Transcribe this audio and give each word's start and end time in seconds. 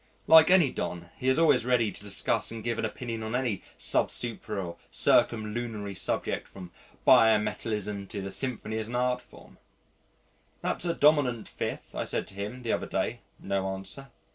Like 0.25 0.49
any 0.49 0.71
don, 0.71 1.11
he 1.15 1.27
is 1.29 1.37
always 1.37 1.63
ready 1.63 1.91
to 1.91 2.03
discuss 2.03 2.49
and 2.49 2.63
give 2.63 2.79
an 2.79 2.85
opinion 2.85 3.21
on 3.21 3.35
any 3.35 3.61
sub 3.77 4.09
supra 4.09 4.69
or 4.69 4.77
circum 4.89 5.53
lunary 5.53 5.95
subject 5.95 6.47
from 6.47 6.71
bimetallism 7.05 8.07
to 8.09 8.19
the 8.19 8.31
Symphony 8.31 8.79
as 8.79 8.87
an 8.87 8.95
art 8.95 9.21
form. 9.21 9.59
"That's 10.61 10.85
a 10.85 10.95
dominant 10.95 11.47
fifth," 11.47 11.93
I 11.93 12.05
said 12.05 12.25
to 12.29 12.33
him 12.33 12.63
the 12.63 12.73
other 12.73 12.87
day; 12.87 13.19
no 13.39 13.67
answer. 13.75 14.09